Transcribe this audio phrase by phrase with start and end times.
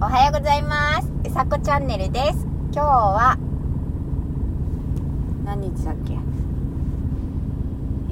[0.00, 1.08] おはようございます。
[1.28, 2.46] うさこチャンネルです。
[2.72, 3.36] 今日は
[5.44, 6.12] 何日だっけ？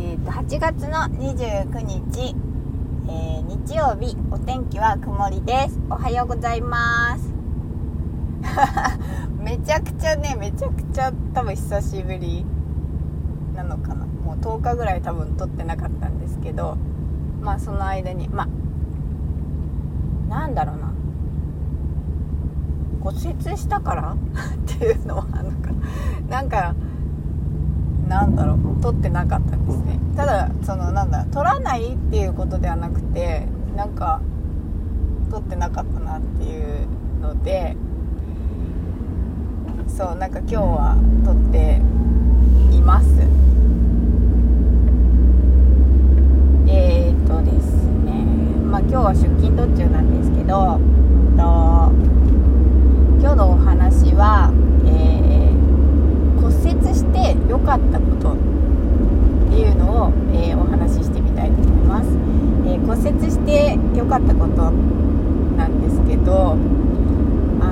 [0.00, 2.34] えっ、ー、と8月の29日、
[3.06, 5.78] えー、日曜日お天気は曇りです。
[5.90, 7.34] おはようございます。
[9.38, 12.46] めちゃくちゃねめちゃくちゃ多分久しぶり
[13.54, 14.06] なのかな。
[14.06, 16.78] もう10日ぐらい多分撮ってなかったんですけど
[17.42, 18.48] まあその間にまあ
[20.30, 20.93] なんだろうな。
[23.04, 24.16] 骨折したから？
[24.16, 25.70] っていうのはなんか
[26.30, 26.74] なんか
[28.08, 28.58] なんだろう。
[28.82, 29.98] 取ってなかったんですね。
[30.16, 33.46] ただそのなんだ取らないっていうことではなくて
[33.76, 34.20] なんか
[35.30, 36.86] 取ってなかったなっていう
[37.22, 37.76] ので
[39.88, 41.80] そうなんか今日は取って
[42.72, 43.06] います。
[46.66, 47.74] えー、っとです
[48.04, 48.24] ね。
[48.70, 50.78] まあ今日は出勤途中なんですけど
[51.36, 51.92] と
[53.20, 54.50] 今日のお話は、
[54.84, 58.36] えー、骨折して良かったことっ
[59.50, 62.08] ていうのを、えー、お話ししてみたいと思います、
[62.66, 64.70] えー、骨折して良かったこと
[65.56, 66.54] なんですけどあ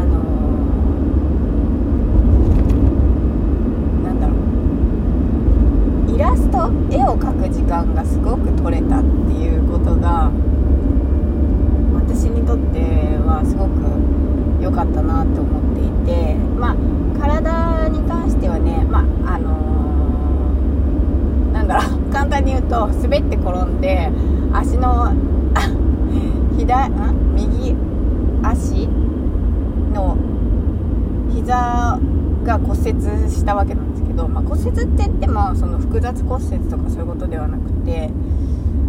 [0.02, 0.18] の
[4.02, 4.34] なんだろ
[6.12, 6.16] う。
[6.16, 10.32] イラスト絵を描く時間がすごく取れたっていうことが
[11.94, 12.80] 私にとって
[13.24, 13.70] はすごく
[14.60, 16.76] 良かったなと思っていてまあ
[17.20, 22.02] 体に関してはねまああのー、なんだろう。
[22.12, 24.10] 簡単に言うと滑って転んで
[24.52, 25.14] 足の
[26.56, 26.88] 左
[27.36, 27.74] 右
[28.42, 28.88] 足
[29.92, 30.16] の
[31.32, 31.98] 膝
[32.44, 38.10] が骨折したわけなんですけど、まあ、骨折って言ってもその複雑骨折とかそういうことではなくて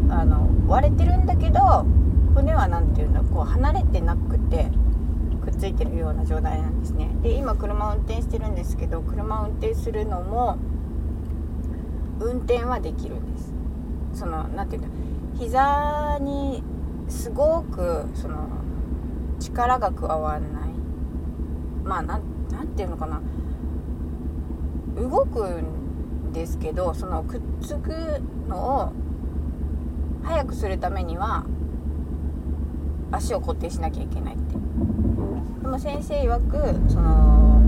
[0.09, 1.85] あの割れてるんだけど
[2.33, 4.69] 骨は何て言うんだこう離れてなくて
[5.43, 7.09] くっついてるような状態なんですね。
[7.21, 10.57] で今車を運転してるんですけど車を運転するのも
[12.19, 13.53] 運転はできるんです。
[14.13, 15.03] その何て言うんだ
[15.39, 16.63] 膝に
[17.13, 18.47] すごくその
[19.39, 20.69] 力が加わらない。
[21.83, 23.21] まあ何て言うのかな。
[24.95, 28.91] 動くんですけどそのくっつくのを
[30.23, 31.45] 速くするためには
[33.11, 34.55] 足を固定しなきゃいけないって。
[35.61, 37.61] でも先生曰くその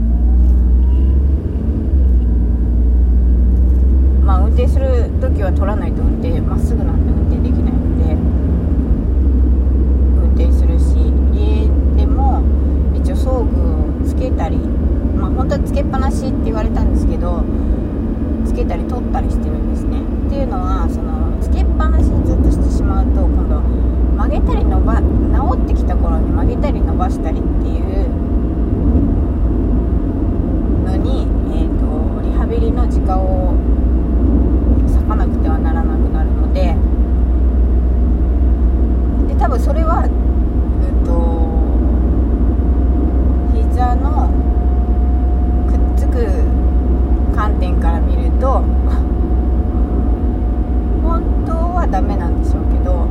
[4.26, 8.14] まあ運転する時は取らないと運転まっすぐなんで運転できないので
[10.26, 10.96] 運転するし
[11.32, 12.42] 家でも
[12.96, 17.44] 一応装具をつけたりまあ本当はつけっぱなしって言われたんですけど
[18.46, 25.04] つけたり取ったりしてるんですねっていうのはそのつけっぱなしにずっとしてしまうと今度曲げたり伸ば治
[25.64, 28.10] ってきた頃に曲げたり伸ばしたりっていう
[30.84, 33.54] のに、えーと、リハビリの時間を
[35.06, 36.76] 割かなくてはならなくなるので
[39.28, 41.46] で多分それは、えーと
[43.54, 44.30] 膝の
[45.68, 46.26] くっつく
[47.36, 48.64] 観点から見ると
[51.04, 53.08] 本当はダメなんでしょうけど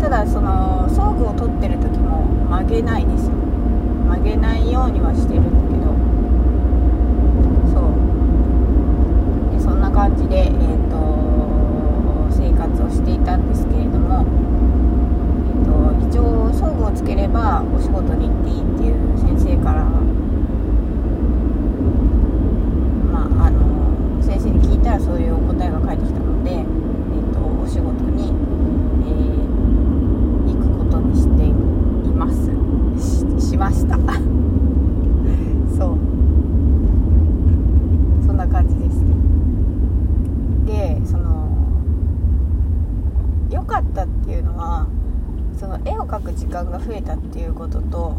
[0.00, 3.32] ただその装具を取ってる時も曲げないですよ。
[4.08, 5.92] 曲げないようにはしてるんだけど。
[7.68, 7.92] そう。
[9.52, 10.96] でそんな感じで、えーと、
[12.32, 14.24] 生活をしていたんですけれども、
[15.52, 19.84] えーと、一応装具をつければお仕事に行っていいっていう先生から
[23.12, 28.32] まああの先生に聞いたらそういうお答えが返ってきたので、えーとお仕事に、
[29.04, 29.48] えー
[33.58, 33.96] ました。
[35.76, 35.98] そう。
[38.24, 39.04] そんな感じです。
[40.64, 41.48] でその
[43.50, 44.86] 良かったっていうのは
[45.56, 48.14] その絵を描く時間が増えたっていうことと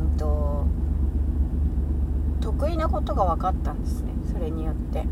[0.00, 0.64] うんと
[2.40, 4.12] 得意なことが分かったんですね。
[4.32, 5.06] それによって。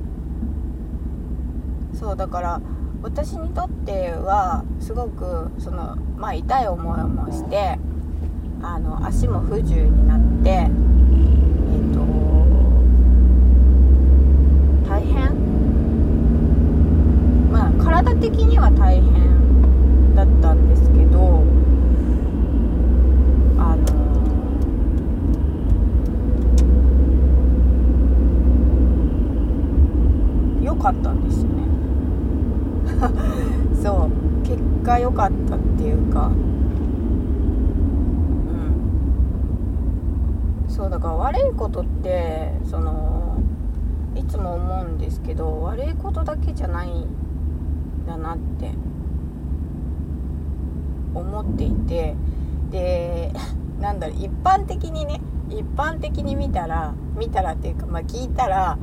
[1.94, 2.60] そうだから
[3.02, 7.78] 私にとってはすごくその、まあ、痛い思いもして
[8.62, 12.00] あの足も不自由になってえっ、ー、と
[14.88, 15.32] 大変？
[17.52, 21.44] まあ体的には大変だったんですけど
[23.58, 23.82] あの
[30.62, 31.62] 良かったんですよね
[33.82, 34.10] そう
[34.46, 36.30] 結果良かったっていうかう
[40.68, 43.38] んそうだから悪いことってその
[44.16, 47.06] いつも思うんですけど悪いことだけじゃないん
[48.04, 48.72] だなって
[51.14, 52.16] 思っていて
[52.72, 53.32] で
[53.78, 55.20] なんだろう一般的にね
[55.50, 58.76] 一般的に見たら見たらっていうか、まあ、聞いたら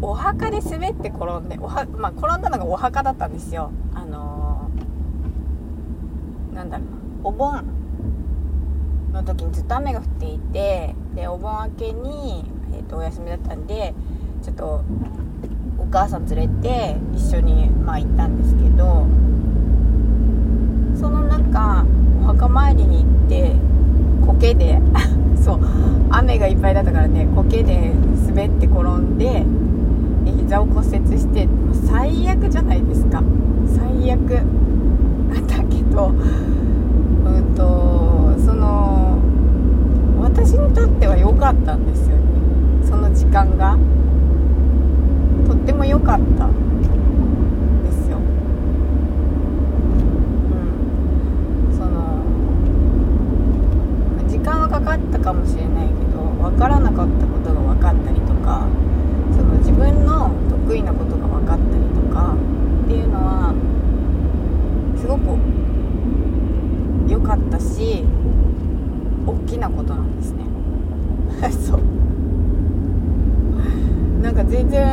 [0.00, 3.72] お墓で滑って転んでおは、まあ、転んだのがお墓だったんですよ。
[3.92, 7.75] あのー、なんだろうなお盆。
[9.26, 13.94] 時にずっと雨が降っていてでお盆明けに、えーと、お休みだったんで
[14.42, 14.84] ちょっと
[15.78, 19.06] お母さん連れて一緒に、まあ、行ったんですけど
[20.98, 21.84] その中
[22.22, 23.54] お墓参りに行って
[24.26, 24.80] 苔で
[25.42, 25.60] そう
[26.10, 27.92] 雨がいっぱいだったからね苔で
[28.26, 29.44] 滑って転んで
[30.24, 31.48] 膝を骨折して
[31.86, 33.22] 最悪じゃないですか。
[33.66, 34.20] 最悪。
[35.46, 36.12] だけどう
[37.40, 39.18] んとその
[40.20, 42.22] 私にとっては良かったんですよね
[42.84, 43.76] その時間が
[45.46, 48.16] とっても良かったですよ。
[48.16, 48.20] う
[51.70, 51.76] ん。
[51.76, 52.24] その
[54.26, 58.66] 時間はかかったかもしれないけど分からなかったことが分かったりとか
[59.36, 62.34] その自分の得意なことが分かったりとか
[62.84, 63.52] っていうのは
[64.98, 65.36] すごく
[67.10, 68.02] 良かったし
[69.26, 70.46] 大きなことなんですね。
[71.52, 72.05] そう。
[74.26, 74.84] なんか全然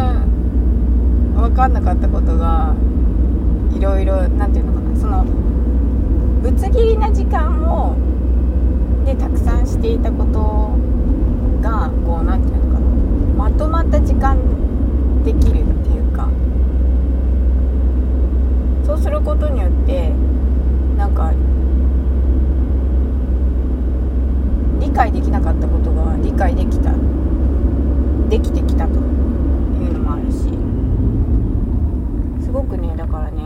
[1.33, 2.75] 分かんなかったことが
[3.75, 5.25] いろいろ何て言うのかなその
[6.43, 7.95] ぶつ切りな時間を
[9.03, 10.77] でたくさんしていたこと
[11.67, 12.85] がこう何て言うのかな
[13.49, 14.37] まとまった時間
[15.23, 16.29] できるっていうか
[18.85, 20.11] そうすることによって
[20.95, 21.33] なんか
[24.79, 26.93] 理解できなかったことが理解できた
[28.29, 30.49] できてきたというのもあるし
[32.42, 33.41] すごくねだからね。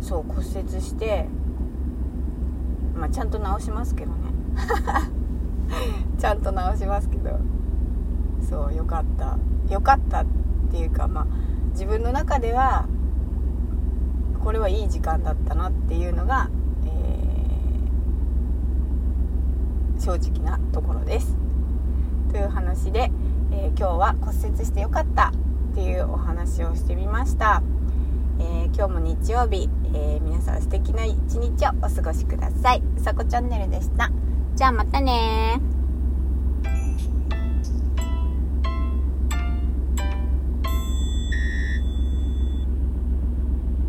[0.00, 1.28] そう骨折して
[2.96, 4.18] まあちゃんと治しますけどね。
[6.18, 7.38] ちゃんと直しますけど。
[8.42, 9.38] そうよかった。
[9.72, 10.26] よかったっ
[10.72, 11.26] ていうかまあ
[11.70, 12.88] 自分の中では
[14.42, 16.50] これはいい時間だったなっていうのが、
[16.86, 21.49] えー、正直なところです。
[22.30, 23.10] という話で、
[23.52, 25.32] えー、今日は骨折してよかった
[25.72, 27.62] っていうお話をしてみました、
[28.38, 32.82] えー、今日も日曜日、え皆さん素敵な一日をお過ごしください。
[32.98, 34.10] さこチャンネルでした。
[34.54, 35.79] じゃあまたね